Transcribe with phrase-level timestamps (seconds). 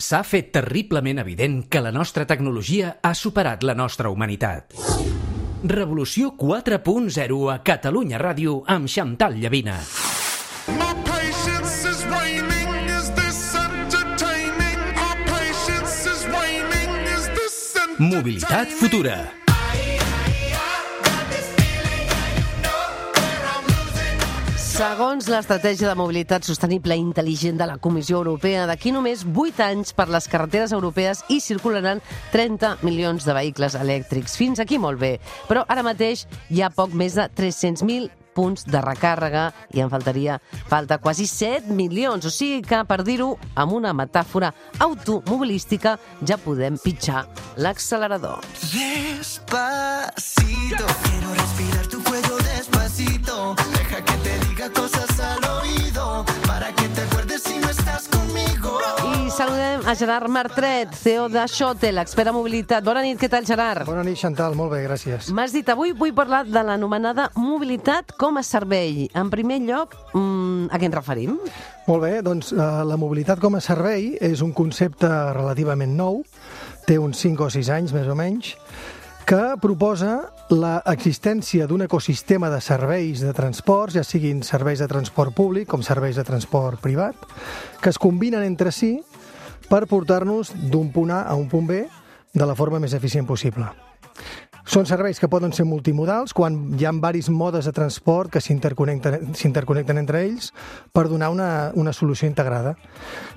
[0.00, 4.72] S'ha fet terriblement evident que la nostra tecnologia ha superat la nostra humanitat.
[5.60, 9.76] Revolució 4.0 a Catalunya Ràdio amb Xantal Llavina.
[10.72, 12.88] My patience is waning.
[12.96, 14.80] Is this entertaining?
[14.96, 16.96] Our patience is waning.
[17.12, 18.16] Is this entertaining?
[18.16, 19.39] Mobilitat futura.
[24.80, 29.92] Segons l'estratègia de mobilitat sostenible i intel·ligent de la Comissió Europea, d'aquí només 8 anys
[29.92, 32.00] per les carreteres europees hi circularan
[32.32, 34.38] 30 milions de vehicles elèctrics.
[34.40, 38.80] Fins aquí molt bé, però ara mateix hi ha poc més de 300.000 punts de
[38.80, 40.40] recàrrega i en faltaria
[40.72, 42.24] falta quasi 7 milions.
[42.24, 47.26] O sigui que, per dir-ho amb una metàfora automobilística, ja podem pitjar
[47.60, 48.40] l'accelerador.
[48.72, 49.28] Despacito,
[51.04, 52.59] quiero respirar tu cuello despacito.
[59.90, 62.84] A Gerard Martret, CEO de Xote, l'expert en mobilitat.
[62.86, 63.82] Bona nit, què tal, Gerard?
[63.88, 65.32] Bona nit, Chantal, molt bé, gràcies.
[65.34, 69.08] M'has dit, avui vull parlar de l'anomenada mobilitat com a servei.
[69.18, 71.34] En primer lloc, mm, a què ens referim?
[71.88, 76.22] Molt bé, doncs eh, la mobilitat com a servei és un concepte relativament nou,
[76.86, 78.54] té uns 5 o 6 anys més o menys,
[79.26, 85.66] que proposa l'existència d'un ecosistema de serveis de transports, ja siguin serveis de transport públic
[85.66, 87.16] com serveis de transport privat,
[87.82, 89.00] que es combinen entre si
[89.70, 91.84] per portar-nos d'un punt A a un punt B
[92.34, 93.70] de la forma més eficient possible.
[94.70, 99.98] Són serveis que poden ser multimodals quan hi ha diversos modes de transport que s'interconnecten
[99.98, 100.52] entre ells
[100.92, 102.76] per donar una, una solució integrada.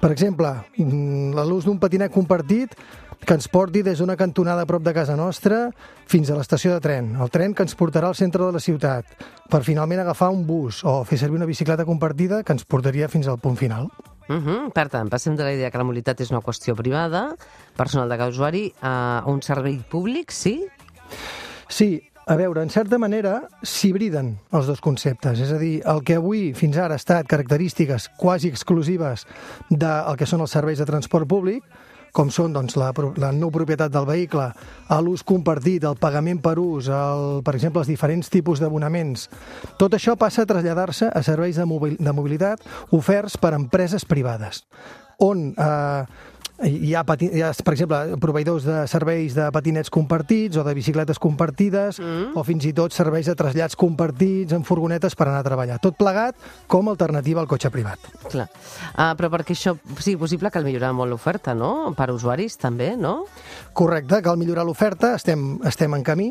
[0.00, 2.74] Per exemple, mm, l'ús d'un patinet compartit
[3.20, 5.68] que ens porti des d'una cantonada a prop de casa nostra
[6.08, 9.04] fins a l'estació de tren, el tren que ens portarà al centre de la ciutat,
[9.50, 13.28] per finalment agafar un bus o fer servir una bicicleta compartida que ens portaria fins
[13.28, 13.90] al punt final.
[14.30, 14.72] Uh -huh.
[14.72, 17.34] Per tant, passem de la idea que la mobilitat és una qüestió privada,
[17.76, 20.66] personal de cada usuari, a un servei públic, sí?
[21.68, 25.40] Sí, a veure, en certa manera s'hibriden els dos conceptes.
[25.40, 29.26] És a dir, el que avui fins ara ha estat característiques quasi exclusives
[29.68, 31.64] del que són els serveis de transport públic,
[32.16, 32.90] com són doncs, la,
[33.20, 34.50] la no propietat del vehicle,
[35.04, 39.28] l'ús compartit, el pagament per ús, el, per exemple, els diferents tipus d'abonaments.
[39.80, 42.64] Tot això passa a traslladar-se a serveis de, mobil, de mobilitat
[42.96, 44.64] oferts per empreses privades,
[45.24, 46.04] on eh,
[46.66, 50.74] hi ha, pati, hi ha, per exemple, proveïdors de serveis de patinets compartits o de
[50.76, 52.34] bicicletes compartides mm.
[52.36, 55.78] o fins i tot serveis de trasllats compartits en furgonetes per anar a treballar.
[55.80, 56.36] Tot plegat
[56.70, 58.10] com a alternativa al cotxe privat.
[58.26, 58.48] Clar.
[58.92, 61.94] Uh, però perquè això sigui possible cal millorar molt l'oferta, no?
[61.96, 63.22] Per usuaris també, no?
[63.76, 66.28] Correcte, cal millorar l'oferta, estem, estem en camí.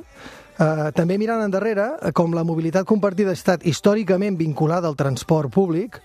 [0.59, 5.53] Uh, també mirant endarrere, eh, com la mobilitat compartida ha estat històricament vinculada al transport
[5.55, 6.01] públic,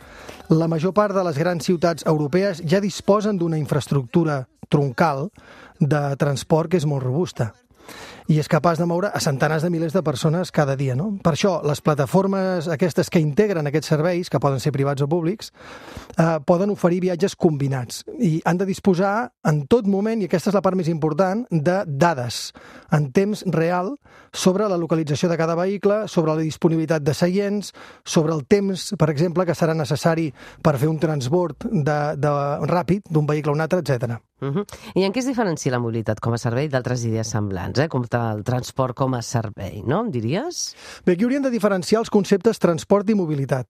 [0.48, 5.32] la major part de les grans ciutats europees ja disposen d'una infraestructura troncal
[5.80, 7.50] de transport que és molt robusta
[8.28, 10.94] i és capaç de moure a centenars de milers de persones cada dia.
[10.96, 11.10] No?
[11.22, 15.52] Per això, les plataformes aquestes que integren aquests serveis, que poden ser privats o públics,
[16.16, 20.56] eh, poden oferir viatges combinats i han de disposar en tot moment, i aquesta és
[20.56, 22.52] la part més important, de dades
[22.94, 23.94] en temps real
[24.34, 27.72] sobre la localització de cada vehicle, sobre la disponibilitat de seients,
[28.04, 30.30] sobre el temps, per exemple, que serà necessari
[30.62, 32.32] per fer un transbord de, de,
[32.70, 34.18] ràpid d'un vehicle a un altre, etc.
[34.40, 34.64] Uh -huh.
[34.94, 37.88] I en què es diferencia la mobilitat com a servei d'altres idees semblants, eh?
[37.88, 40.04] com el transport com a servei, no?
[40.04, 40.74] Em diries?
[41.06, 43.68] Bé, aquí hauríem de diferenciar els conceptes transport i mobilitat.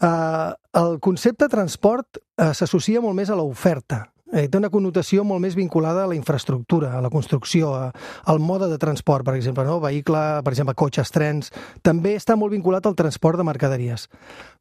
[0.00, 5.42] Uh, el concepte transport uh, s'associa molt més a l'oferta, eh, té una connotació molt
[5.42, 7.90] més vinculada a la infraestructura, a la construcció, a,
[8.24, 9.80] al mode de transport, per exemple, no?
[9.82, 11.52] vehicle, per exemple, cotxes, trens,
[11.82, 14.08] també està molt vinculat al transport de mercaderies.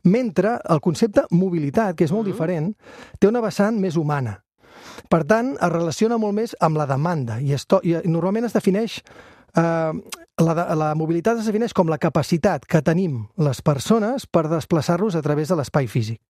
[0.03, 2.33] Mentre el concepte mobilitat, que és molt mm -hmm.
[2.33, 2.75] diferent,
[3.19, 4.43] té una vessant més humana.
[5.09, 8.99] Per tant, es relaciona molt més amb la demanda i, esto, i normalment es defineix
[9.55, 9.93] eh,
[10.39, 15.15] la, de- la mobilitat es defineix com la capacitat que tenim les persones per desplaçar-nos
[15.15, 16.21] a través de l'espai físic.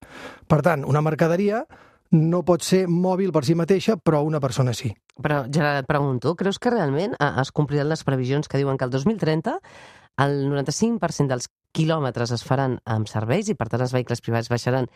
[0.48, 1.66] Per tant, una mercaderia
[2.12, 4.90] no pot ser mòbil per si mateixa, però una persona sí.
[5.22, 8.86] Però, Gerard, et pregunto, creus que realment eh, es compliran les previsions que diuen que
[8.88, 9.60] el 2030
[10.20, 14.88] el 95% dels quilòmetres es faran amb serveis i, per tant, els vehicles privats baixaran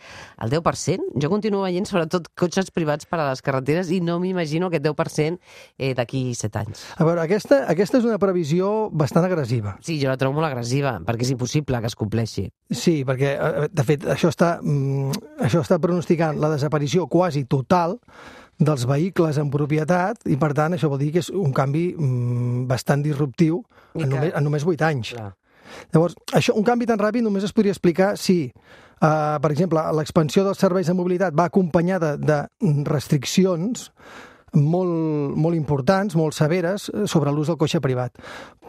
[0.42, 1.14] el 10%?
[1.22, 5.38] Jo continuo veient, sobretot, cotxes privats per a les carreteres i no m'imagino aquest 10%
[5.78, 6.86] eh, d'aquí 7 anys.
[6.98, 9.78] A veure, aquesta, aquesta és una previsió bastant agressiva.
[9.86, 12.48] Sí, jo la trobo molt agressiva, perquè és impossible que es compleixi.
[12.74, 15.12] Sí, perquè, eh, de fet, això està, mm,
[15.46, 18.00] això està pronosticant la desaparició quasi total
[18.64, 22.66] dels vehicles en propietat i, per tant, això vol dir que és un canvi mm,
[22.70, 23.64] bastant disruptiu
[23.96, 25.14] I en, que- només, en només 8 anys.
[25.18, 25.32] Clar.
[25.94, 28.48] Llavors, això, un canvi tan ràpid només es podria explicar si
[29.04, 32.38] Uh, per exemple, l'expansió dels serveis de mobilitat va acompanyada de
[32.88, 33.90] restriccions
[34.54, 38.16] molt, molt importants, molt severes, eh, sobre l'ús del cotxe privat.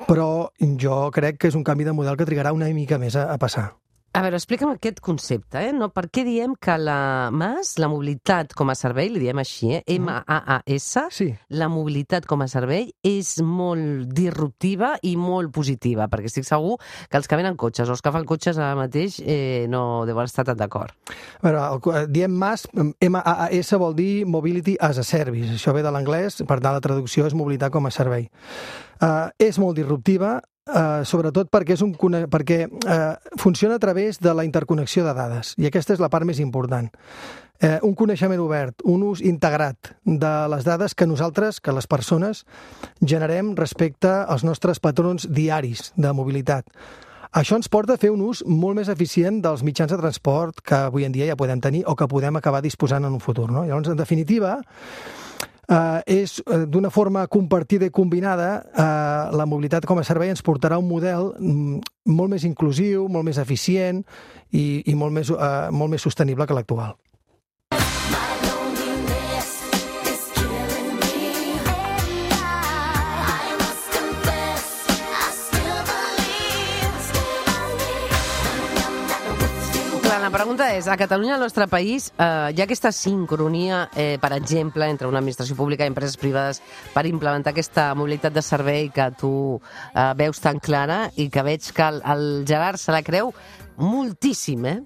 [0.09, 0.49] Però
[0.81, 3.39] jo crec que és un canvi de model que trigarà una mica més a, a
[3.39, 3.69] passar.
[4.15, 5.73] A veure, explica'm aquest concepte, eh?
[5.75, 9.73] No, per què diem que la MAS, la mobilitat com a servei, li diem així,
[9.75, 9.81] eh?
[9.97, 11.27] M-A-A-S, Sí.
[11.51, 16.77] la mobilitat com a servei és molt disruptiva i molt positiva, perquè estic segur
[17.11, 20.31] que els que venen cotxes o els que fan cotxes ara mateix eh, no deuen
[20.31, 20.95] estar tan d'acord.
[21.43, 22.69] A veure, el, diem MAS,
[23.03, 25.59] M-A-A-S vol dir Mobility as a Service.
[25.59, 28.31] Això ve de l'anglès, per tant la traducció és mobilitat com a servei.
[29.03, 30.39] Uh, és molt disruptiva,
[30.69, 31.95] uh, sobretot perquè, és un,
[32.31, 36.27] perquè uh, funciona a través de la interconnexió de dades, i aquesta és la part
[36.29, 36.91] més important.
[37.63, 42.43] Eh, un coneixement obert, un ús integrat de les dades que nosaltres, que les persones,
[43.01, 46.67] generem respecte als nostres patrons diaris de mobilitat.
[47.35, 50.77] Això ens porta a fer un ús molt més eficient dels mitjans de transport que
[50.91, 53.49] avui en dia ja podem tenir o que podem acabar disposant en un futur.
[53.51, 53.65] No?
[53.65, 54.59] Llavors, en definitiva,
[55.69, 60.45] eh, és eh, d'una forma compartida i combinada eh, la mobilitat com a servei ens
[60.45, 61.81] portarà un model mm,
[62.15, 64.05] molt més inclusiu, molt més eficient
[64.53, 66.97] i, i molt, més, eh, molt més sostenible que l'actual.
[80.15, 84.17] Clar, la pregunta és, a Catalunya, al nostre país, eh, hi ha aquesta sincronia, eh,
[84.23, 86.63] per exemple, entre una administració pública i empreses privades
[86.95, 91.67] per implementar aquesta mobilitat de servei que tu eh, veus tan clara i que veig
[91.67, 93.35] que el, el Gerard se la creu
[93.75, 94.79] moltíssim, eh?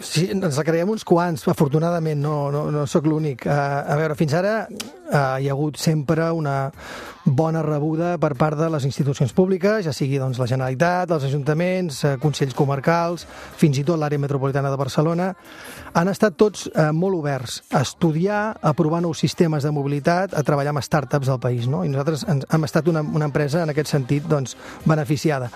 [0.00, 3.44] Sí, ens la creiem uns quants, afortunadament, no, no, no sóc l'únic.
[3.44, 3.52] Uh,
[3.92, 4.54] a veure, fins ara
[5.14, 6.72] uh, hi ha hagut sempre una
[7.24, 12.02] bona rebuda per part de les institucions públiques, ja sigui doncs, la Generalitat, els ajuntaments,
[12.04, 13.24] uh, consells comarcals,
[13.56, 15.30] fins i tot l'àrea metropolitana de Barcelona.
[15.94, 20.42] Han estat tots uh, molt oberts a estudiar, a provar nous sistemes de mobilitat, a
[20.42, 21.68] treballar amb startups del país.
[21.70, 21.84] No?
[21.84, 25.50] I nosaltres ens, hem estat una, una empresa, en aquest sentit, doncs, beneficiada.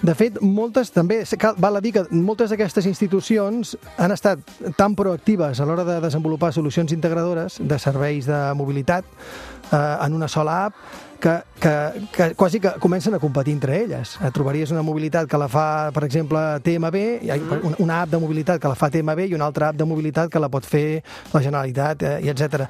[0.00, 1.22] De fet, moltes també,
[1.60, 4.44] val a dir que moltes d'aquestes institucions han estat
[4.78, 10.28] tan proactives a l'hora de desenvolupar solucions integradores de serveis de mobilitat eh, en una
[10.28, 10.74] sola app
[11.20, 14.18] que, que, que quasi que comencen a competir entre elles.
[14.32, 16.96] Trobaries una mobilitat que la fa, per exemple, TMB,
[17.28, 20.32] una, una app de mobilitat que la fa TMB i una altra app de mobilitat
[20.32, 21.02] que la pot fer
[21.34, 22.64] la Generalitat, eh, i etc.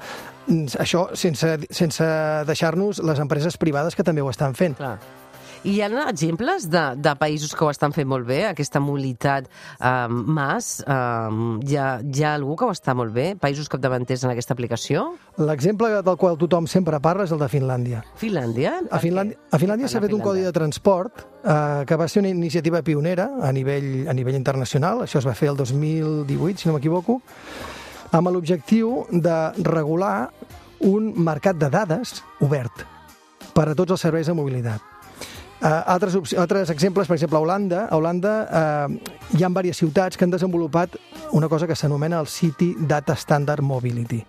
[0.83, 2.11] Això sense, sense
[2.45, 4.77] deixar-nos les empreses privades que també ho estan fent.
[4.77, 5.20] Clar.
[5.61, 9.45] I hi ha exemples de, de països que ho estan fent molt bé, aquesta mobilitat
[9.45, 10.79] eh, mas?
[10.81, 11.35] Eh,
[11.69, 13.27] hi, ha, hi ha algú que ho està molt bé?
[13.37, 15.03] Països capdavanters en aquesta aplicació?
[15.37, 18.01] L'exemple del qual tothom sempre parla és el de Finlàndia.
[18.17, 18.73] Finlàndia?
[18.89, 22.33] A Finlàndia, a Finlàndia s'ha fet un codi de transport eh, que va ser una
[22.33, 26.79] iniciativa pionera a nivell, a nivell internacional, això es va fer el 2018, si no
[26.79, 27.19] m'equivoco,
[28.17, 29.37] amb l'objectiu de
[29.69, 30.31] regular
[30.89, 32.87] un mercat de dades obert
[33.53, 34.90] per a tots els serveis de mobilitat.
[35.61, 40.17] Uh, altres, altres exemples, per exemple, a Holanda, a Holanda uh, hi ha diverses ciutats
[40.17, 40.95] que han desenvolupat
[41.37, 44.23] una cosa que s'anomena el City Data Standard Mobility,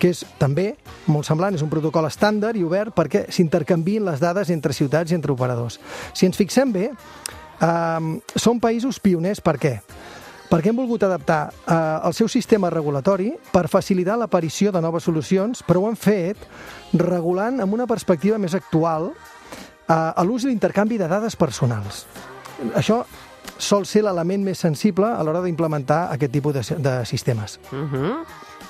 [0.00, 0.70] que és també
[1.12, 5.18] molt semblant, és un protocol estàndard i obert perquè s'intercanvien les dades entre ciutats i
[5.18, 5.76] entre operadors.
[6.16, 9.74] Si ens fixem bé, uh, són països pioners per què?
[10.50, 11.74] perquè han volgut adaptar eh,
[12.08, 16.42] el seu sistema regulatori per facilitar l'aparició de noves solucions, però ho han fet
[16.98, 19.39] regulant amb una perspectiva més actual eh,
[19.90, 22.04] a l'ús i l'intercanvi de dades personals.
[22.78, 23.02] Això
[23.60, 27.58] sol ser l'element més sensible a l'hora d'implementar aquest tipus de, de sistemes.
[27.72, 28.14] Uh -huh.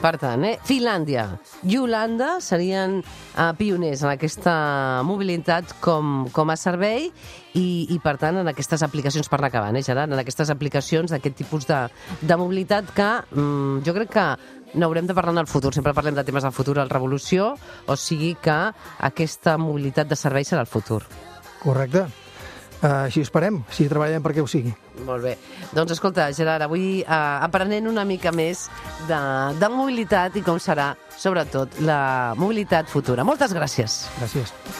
[0.00, 0.54] Per tant, eh?
[0.64, 1.26] Finlàndia
[1.68, 4.54] i Holanda serien eh, pioners en aquesta
[5.04, 7.10] mobilitat com, com a servei
[7.52, 11.36] i, i, per tant, en aquestes aplicacions, per anar eh, Gerard, en aquestes aplicacions d'aquest
[11.36, 11.82] tipus de,
[12.22, 14.26] de mobilitat que mm, jo crec que
[14.74, 15.74] n'haurem de parlar en el futur.
[15.74, 17.54] Sempre parlem de temes del futur, el revolució,
[17.86, 18.58] o sigui que
[19.10, 21.02] aquesta mobilitat de servei serà el futur.
[21.60, 22.06] Correcte?
[22.80, 24.72] Uh, així esperem, així treballem perquè ho sigui.
[25.04, 25.34] Molt bé.
[25.76, 27.06] Doncs escolta, Gerard, avui eh,
[27.44, 28.66] aprenent una mica més
[29.08, 29.20] de,
[29.60, 33.24] de mobilitat i com serà, sobretot, la mobilitat futura.
[33.24, 34.06] Moltes gràcies.
[34.20, 34.79] Gràcies.